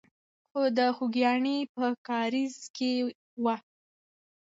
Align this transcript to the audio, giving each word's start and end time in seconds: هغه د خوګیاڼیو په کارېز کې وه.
هغه 0.53 0.69
د 0.77 0.79
خوګیاڼیو 0.95 1.69
په 1.75 1.85
کارېز 2.07 2.55
کې 2.75 2.91
وه. 3.43 3.55